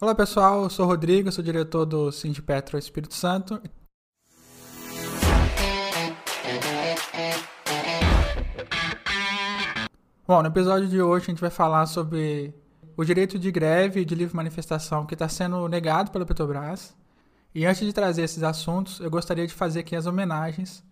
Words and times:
Olá 0.00 0.14
pessoal, 0.14 0.62
eu 0.62 0.70
sou 0.70 0.86
o 0.86 0.88
Rodrigo, 0.88 1.32
sou 1.32 1.42
diretor 1.42 1.84
do 1.84 2.12
Cindy 2.12 2.40
Petro 2.40 2.78
Espírito 2.78 3.14
Santo. 3.14 3.60
Bom, 10.24 10.40
no 10.40 10.46
episódio 10.46 10.86
de 10.86 11.02
hoje 11.02 11.24
a 11.24 11.30
gente 11.30 11.40
vai 11.40 11.50
falar 11.50 11.84
sobre 11.86 12.54
o 12.96 13.04
direito 13.04 13.40
de 13.40 13.50
greve 13.50 14.02
e 14.02 14.04
de 14.04 14.14
livre 14.14 14.36
manifestação 14.36 15.04
que 15.04 15.14
está 15.16 15.28
sendo 15.28 15.66
negado 15.68 16.12
pela 16.12 16.24
Petrobras. 16.24 16.96
E 17.52 17.66
antes 17.66 17.84
de 17.84 17.92
trazer 17.92 18.22
esses 18.22 18.44
assuntos, 18.44 19.00
eu 19.00 19.10
gostaria 19.10 19.48
de 19.48 19.52
fazer 19.52 19.80
aqui 19.80 19.96
as 19.96 20.06
homenagens 20.06 20.84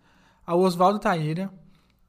ao 0.45 0.59
Oswaldo 0.59 0.99
Taíra, 0.99 1.49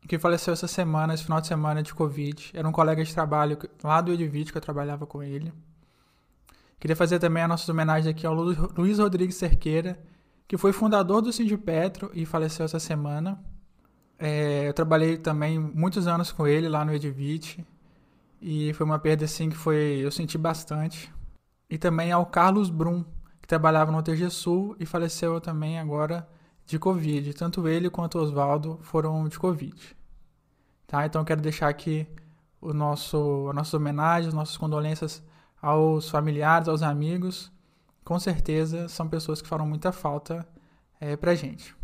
que 0.08 0.18
faleceu 0.18 0.52
essa 0.52 0.66
semana, 0.66 1.14
esse 1.14 1.22
final 1.22 1.40
de 1.40 1.46
semana 1.46 1.80
de 1.80 1.94
Covid. 1.94 2.50
Era 2.54 2.68
um 2.68 2.72
colega 2.72 3.04
de 3.04 3.14
trabalho 3.14 3.56
lá 3.84 4.00
do 4.00 4.12
Edivite, 4.12 4.50
que 4.50 4.58
eu 4.58 4.62
trabalhava 4.62 5.06
com 5.06 5.22
ele. 5.22 5.52
Queria 6.78 6.94
fazer 6.94 7.18
também 7.18 7.42
as 7.42 7.48
nossas 7.48 7.68
homenagens 7.68 8.06
aqui 8.06 8.26
ao 8.26 8.34
Luiz 8.34 8.98
Rodrigues 8.98 9.36
Cerqueira, 9.36 9.98
que 10.46 10.56
foi 10.56 10.72
fundador 10.72 11.20
do 11.20 11.32
Sindipetro 11.32 12.10
e 12.14 12.24
faleceu 12.24 12.64
essa 12.64 12.78
semana. 12.78 13.38
É, 14.18 14.68
eu 14.68 14.72
trabalhei 14.72 15.16
também 15.16 15.58
muitos 15.58 16.06
anos 16.06 16.32
com 16.32 16.46
ele 16.46 16.68
lá 16.68 16.84
no 16.84 16.92
Edivite 16.92 17.64
e 18.40 18.72
foi 18.74 18.86
uma 18.86 18.98
perda 18.98 19.24
assim 19.24 19.50
que 19.50 19.56
foi 19.56 20.00
eu 20.02 20.10
senti 20.10 20.38
bastante. 20.38 21.12
E 21.68 21.76
também 21.76 22.12
ao 22.12 22.24
Carlos 22.24 22.70
Brum, 22.70 23.04
que 23.42 23.48
trabalhava 23.48 23.92
no 23.92 24.02
TG 24.02 24.30
Sul 24.30 24.76
e 24.78 24.86
faleceu 24.86 25.40
também 25.40 25.78
agora 25.78 26.28
de 26.64 26.78
Covid. 26.78 27.34
Tanto 27.34 27.66
ele 27.66 27.90
quanto 27.90 28.18
Oswaldo 28.18 28.78
foram 28.82 29.28
de 29.28 29.38
Covid. 29.38 29.96
Tá? 30.86 31.04
Então 31.04 31.24
quero 31.24 31.40
deixar 31.40 31.68
aqui 31.68 32.06
o 32.60 32.72
nosso, 32.72 33.48
as 33.48 33.54
nossas 33.54 33.74
homenagens, 33.74 34.32
nossas 34.32 34.56
condolências 34.56 35.22
aos 35.60 36.08
familiares, 36.08 36.68
aos 36.68 36.82
amigos. 36.82 37.52
Com 38.04 38.18
certeza 38.18 38.88
são 38.88 39.08
pessoas 39.08 39.42
que 39.42 39.48
farão 39.48 39.66
muita 39.66 39.92
falta 39.92 40.46
é, 41.00 41.16
pra 41.16 41.34
gente. 41.34 41.76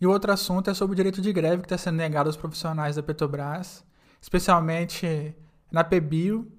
E 0.00 0.06
o 0.06 0.10
outro 0.10 0.30
assunto 0.30 0.70
é 0.70 0.74
sobre 0.74 0.92
o 0.92 0.96
direito 0.96 1.22
de 1.22 1.32
greve 1.32 1.62
que 1.62 1.66
está 1.66 1.78
sendo 1.78 1.96
negado 1.96 2.28
aos 2.28 2.36
profissionais 2.36 2.96
da 2.96 3.02
Petrobras, 3.02 3.82
especialmente 4.20 5.34
na 5.72 5.82
PBio, 5.82 6.50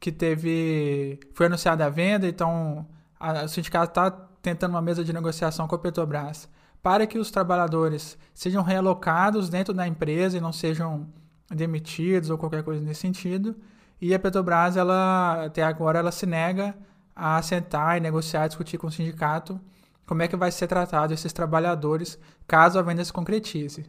que 0.00 0.10
teve 0.10 1.20
foi 1.34 1.46
anunciada 1.46 1.86
a 1.86 1.88
venda, 1.88 2.26
então 2.26 2.88
a, 3.18 3.44
o 3.44 3.48
sindicato 3.48 3.90
está 3.90 4.10
tentando 4.42 4.72
uma 4.72 4.82
mesa 4.82 5.04
de 5.04 5.12
negociação 5.12 5.68
com 5.68 5.74
a 5.74 5.78
Petrobras 5.78 6.48
para 6.82 7.06
que 7.06 7.18
os 7.18 7.30
trabalhadores 7.30 8.18
sejam 8.34 8.62
realocados 8.62 9.48
dentro 9.48 9.74
da 9.74 9.86
empresa 9.86 10.38
e 10.38 10.40
não 10.40 10.52
sejam 10.52 11.06
demitidos 11.48 12.30
ou 12.30 12.38
qualquer 12.38 12.62
coisa 12.62 12.80
nesse 12.80 13.00
sentido. 13.00 13.54
E 14.00 14.14
a 14.14 14.18
Petrobras, 14.18 14.76
ela 14.76 15.44
até 15.44 15.62
agora, 15.62 15.98
ela 15.98 16.12
se 16.12 16.24
nega 16.24 16.74
a 17.14 17.40
sentar 17.42 17.98
e 17.98 18.00
negociar, 18.00 18.46
discutir 18.46 18.78
com 18.78 18.86
o 18.86 18.92
sindicato 18.92 19.60
como 20.06 20.22
é 20.22 20.28
que 20.28 20.36
vai 20.36 20.50
ser 20.50 20.66
tratado 20.66 21.14
esses 21.14 21.32
trabalhadores 21.32 22.18
caso 22.46 22.78
a 22.78 22.82
venda 22.82 23.04
se 23.04 23.12
concretize. 23.12 23.84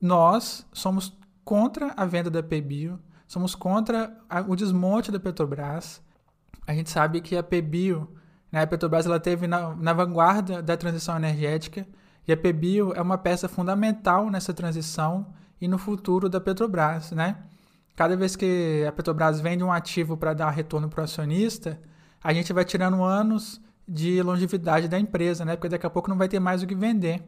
Nós 0.00 0.66
somos 0.72 1.16
contra 1.44 1.94
a 1.96 2.04
venda 2.04 2.28
da 2.28 2.42
PBio, 2.42 2.98
somos 3.26 3.54
contra 3.54 4.14
o 4.48 4.56
desmonte 4.56 5.10
da 5.10 5.20
Petrobras. 5.20 6.02
A 6.66 6.74
gente 6.74 6.90
sabe 6.90 7.20
que 7.20 7.36
a 7.36 7.42
PBio, 7.42 8.08
né, 8.50 8.62
a 8.62 8.66
Petrobras, 8.66 9.06
ela 9.06 9.18
teve 9.18 9.46
na, 9.46 9.74
na 9.76 9.92
vanguarda 9.92 10.60
da 10.60 10.76
transição 10.76 11.16
energética 11.16 11.86
e 12.26 12.32
a 12.32 12.36
PBio 12.36 12.92
é 12.94 13.00
uma 13.00 13.16
peça 13.16 13.48
fundamental 13.48 14.28
nessa 14.28 14.52
transição 14.52 15.32
e 15.60 15.66
no 15.66 15.78
futuro 15.78 16.28
da 16.28 16.40
Petrobras, 16.40 17.12
né? 17.12 17.36
Cada 17.94 18.16
vez 18.16 18.36
que 18.36 18.84
a 18.86 18.92
Petrobras 18.92 19.40
vende 19.40 19.62
um 19.62 19.72
ativo 19.72 20.16
para 20.16 20.32
dar 20.32 20.50
retorno 20.50 20.88
para 20.88 21.02
o 21.02 21.04
acionista, 21.04 21.80
a 22.22 22.32
gente 22.32 22.52
vai 22.52 22.64
tirando 22.64 23.02
anos 23.02 23.60
de 23.86 24.22
longevidade 24.22 24.88
da 24.88 24.98
empresa, 24.98 25.44
né? 25.44 25.56
Porque 25.56 25.68
daqui 25.68 25.86
a 25.86 25.90
pouco 25.90 26.08
não 26.08 26.16
vai 26.16 26.28
ter 26.28 26.40
mais 26.40 26.62
o 26.62 26.66
que 26.66 26.74
vender. 26.74 27.22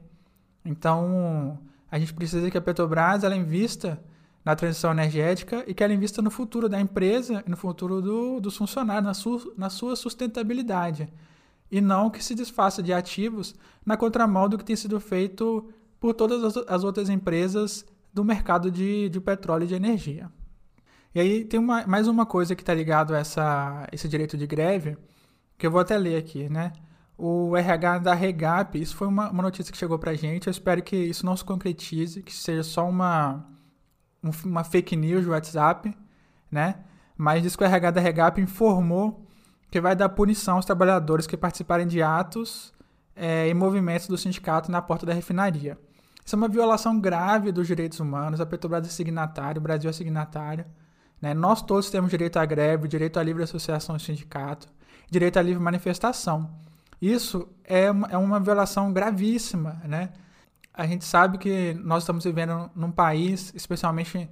Então, 0.65 1.59
a 1.91 1.98
gente 1.98 2.15
precisa 2.15 2.51
que 2.51 2.57
a 2.57 2.62
Petrobras 2.62 3.25
ela 3.25 3.36
invista 3.36 4.02
na 4.45 4.55
transição 4.55 4.91
energética 4.91 5.64
e 5.67 5.75
que 5.75 5.83
ela 5.83 5.92
invista 5.92 6.20
no 6.20 6.30
futuro 6.30 6.69
da 6.69 6.81
empresa 6.81 7.42
e 7.46 7.51
no 7.51 7.57
futuro 7.57 8.01
do, 8.01 8.41
dos 8.41 8.57
funcionários, 8.57 9.05
na, 9.05 9.14
su, 9.14 9.55
na 9.57 9.70
sua 9.70 9.96
sustentabilidade 9.96 11.08
e 11.70 11.81
não 11.81 12.08
que 12.08 12.23
se 12.23 12.35
desfaça 12.35 12.83
de 12.83 12.92
ativos 12.92 13.55
na 13.85 13.96
contramão 13.96 14.48
do 14.48 14.57
que 14.57 14.64
tem 14.64 14.77
sido 14.77 15.01
feito 15.01 15.69
por 15.98 16.14
todas 16.14 16.57
as 16.69 16.85
outras 16.85 17.08
empresas 17.08 17.85
do 18.13 18.25
mercado 18.25 18.70
de, 18.70 19.08
de 19.08 19.20
petróleo 19.20 19.64
e 19.64 19.67
de 19.67 19.75
energia. 19.75 20.31
E 21.14 21.20
aí 21.20 21.45
tem 21.45 21.61
uma, 21.61 21.86
mais 21.86 22.08
uma 22.08 22.27
coisa 22.27 22.57
que 22.57 22.63
está 22.63 22.75
ligado 22.75 23.14
a 23.14 23.19
essa, 23.19 23.86
esse 23.92 24.08
direito 24.08 24.36
de 24.36 24.47
greve, 24.48 24.97
que 25.57 25.64
eu 25.64 25.70
vou 25.70 25.80
até 25.80 25.97
ler 25.97 26.17
aqui, 26.17 26.48
né? 26.48 26.73
O 27.17 27.57
RH 27.57 27.98
da 27.98 28.14
Regap, 28.14 28.80
isso 28.80 28.97
foi 28.97 29.07
uma, 29.07 29.30
uma 29.30 29.42
notícia 29.42 29.70
que 29.70 29.79
chegou 29.79 29.97
para 29.97 30.11
a 30.11 30.14
gente, 30.17 30.48
eu 30.48 30.51
espero 30.51 30.83
que 30.83 30.97
isso 30.97 31.25
não 31.25 31.36
se 31.36 31.45
concretize, 31.45 32.20
que 32.20 32.33
seja 32.35 32.64
só 32.64 32.89
uma, 32.89 33.47
uma 34.45 34.64
fake 34.64 34.97
news 34.97 35.25
do 35.25 35.30
WhatsApp, 35.30 35.97
né? 36.51 36.80
Mas 37.17 37.42
diz 37.45 37.55
que 37.55 37.63
o 37.63 37.67
RH 37.67 37.92
da 37.92 38.01
Regap 38.01 38.41
informou 38.41 39.25
que 39.70 39.81
vai 39.81 39.95
dar 39.95 40.08
punição 40.08 40.57
aos 40.57 40.64
trabalhadores 40.64 41.29
que 41.29 41.36
participarem 41.36 41.86
de 41.86 42.02
atos 42.02 42.73
é, 43.14 43.48
e 43.48 43.55
movimentos 43.55 44.08
do 44.08 44.19
sindicato 44.19 44.69
na 44.69 44.83
porta 44.83 45.07
da 45.07 45.13
refinaria. 45.13 45.79
Isso 46.25 46.35
é 46.35 46.39
uma 46.39 46.48
violação 46.48 46.98
grave 46.98 47.52
dos 47.52 47.69
direitos 47.69 48.01
humanos. 48.01 48.41
A 48.41 48.46
Petrobras 48.46 48.86
é 48.86 48.91
signatário, 48.91 49.61
o 49.61 49.63
Brasil 49.63 49.89
é 49.89 49.92
signatário. 49.92 50.64
Né? 51.24 51.33
Nós 51.33 51.62
todos 51.62 51.89
temos 51.89 52.11
direito 52.11 52.36
à 52.36 52.45
greve, 52.45 52.86
direito 52.86 53.18
à 53.18 53.23
livre 53.23 53.42
associação 53.42 53.96
e 53.96 54.01
sindicato, 54.01 54.68
direito 55.11 55.39
à 55.39 55.42
livre 55.42 55.62
manifestação. 55.62 56.51
Isso 57.01 57.48
é 57.64 57.90
uma, 57.90 58.08
é 58.08 58.18
uma 58.18 58.39
violação 58.39 58.92
gravíssima. 58.92 59.80
Né? 59.86 60.11
A 60.74 60.86
gente 60.86 61.07
sabe 61.07 61.39
que 61.39 61.73
nós 61.83 62.02
estamos 62.02 62.24
vivendo 62.24 62.70
num 62.77 62.90
país, 62.90 63.51
especialmente 63.55 64.29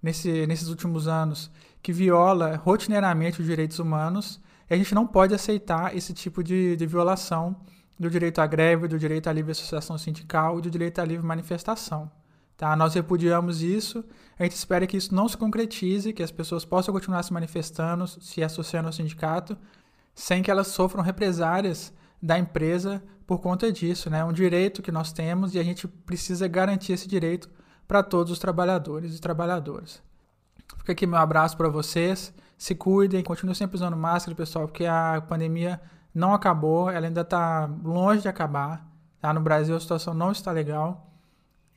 nesse, 0.00 0.46
nesses 0.46 0.68
últimos 0.68 1.08
anos, 1.08 1.50
que 1.82 1.92
viola 1.92 2.54
rotineiramente 2.54 3.40
os 3.40 3.46
direitos 3.46 3.80
humanos 3.80 4.40
e 4.70 4.74
a 4.74 4.76
gente 4.76 4.94
não 4.94 5.04
pode 5.04 5.34
aceitar 5.34 5.96
esse 5.96 6.14
tipo 6.14 6.44
de, 6.44 6.76
de 6.76 6.86
violação 6.86 7.56
do 7.98 8.08
direito 8.08 8.40
à 8.40 8.46
greve, 8.46 8.86
do 8.86 9.00
direito 9.00 9.26
à 9.26 9.32
livre 9.32 9.50
associação 9.50 9.98
sindical 9.98 10.60
e 10.60 10.62
do 10.62 10.70
direito 10.70 11.00
à 11.00 11.04
livre 11.04 11.26
manifestação. 11.26 12.08
Tá? 12.56 12.74
Nós 12.74 12.94
repudiamos 12.94 13.62
isso, 13.62 14.04
a 14.38 14.44
gente 14.44 14.56
espera 14.56 14.86
que 14.86 14.96
isso 14.96 15.14
não 15.14 15.28
se 15.28 15.36
concretize, 15.36 16.12
que 16.12 16.22
as 16.22 16.30
pessoas 16.30 16.64
possam 16.64 16.92
continuar 16.92 17.22
se 17.22 17.32
manifestando, 17.32 18.06
se 18.06 18.42
associando 18.42 18.88
ao 18.88 18.92
sindicato, 18.92 19.56
sem 20.14 20.42
que 20.42 20.50
elas 20.50 20.68
sofram 20.68 21.02
represárias 21.02 21.92
da 22.22 22.38
empresa 22.38 23.02
por 23.26 23.40
conta 23.40 23.70
disso. 23.70 24.08
Né? 24.08 24.20
É 24.20 24.24
um 24.24 24.32
direito 24.32 24.80
que 24.80 24.90
nós 24.90 25.12
temos 25.12 25.54
e 25.54 25.58
a 25.58 25.62
gente 25.62 25.86
precisa 25.86 26.48
garantir 26.48 26.92
esse 26.92 27.06
direito 27.06 27.50
para 27.86 28.02
todos 28.02 28.32
os 28.32 28.38
trabalhadores 28.38 29.16
e 29.16 29.20
trabalhadoras. 29.20 30.02
Fica 30.78 30.92
aqui 30.92 31.06
meu 31.06 31.18
abraço 31.18 31.56
para 31.56 31.68
vocês 31.68 32.32
se 32.56 32.74
cuidem, 32.74 33.22
continuem 33.22 33.54
sempre 33.54 33.76
usando 33.76 33.96
máscara, 33.96 34.34
pessoal, 34.34 34.66
porque 34.66 34.86
a 34.86 35.22
pandemia 35.28 35.80
não 36.14 36.32
acabou, 36.32 36.90
ela 36.90 37.06
ainda 37.06 37.20
está 37.20 37.68
longe 37.82 38.22
de 38.22 38.28
acabar. 38.28 38.86
Tá? 39.20 39.32
No 39.32 39.40
Brasil 39.40 39.76
a 39.76 39.80
situação 39.80 40.14
não 40.14 40.32
está 40.32 40.50
legal. 40.52 41.15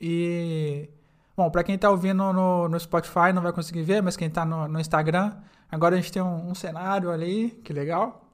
E, 0.00 0.88
bom, 1.36 1.50
para 1.50 1.62
quem 1.62 1.74
está 1.74 1.90
ouvindo 1.90 2.32
no, 2.32 2.68
no, 2.68 2.80
Spotify 2.80 3.32
não 3.34 3.42
vai 3.42 3.52
conseguir 3.52 3.82
ver, 3.82 4.02
mas 4.02 4.16
quem 4.16 4.28
está 4.28 4.44
no, 4.44 4.66
no, 4.66 4.80
Instagram, 4.80 5.32
agora 5.70 5.94
a 5.94 5.98
gente 5.98 6.10
tem 6.10 6.22
um, 6.22 6.50
um, 6.50 6.54
cenário 6.54 7.10
ali, 7.10 7.50
que 7.64 7.72
legal. 7.72 8.24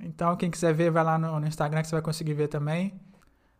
Então, 0.00 0.34
quem 0.36 0.50
quiser 0.50 0.72
ver, 0.72 0.90
vai 0.90 1.04
lá 1.04 1.18
no, 1.18 1.38
no 1.38 1.46
Instagram 1.46 1.82
que 1.82 1.88
você 1.88 1.96
vai 1.96 2.02
conseguir 2.02 2.34
ver 2.34 2.48
também. 2.48 2.98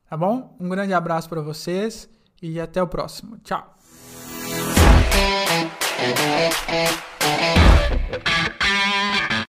Tá 0.09 0.17
bom? 0.17 0.57
Um 0.59 0.69
grande 0.69 0.95
abraço 0.95 1.29
para 1.29 1.41
vocês 1.41 2.09
e 2.41 2.61
até 2.61 2.83
o 2.83 2.87
próximo. 2.87 3.39
Tchau! 3.39 3.75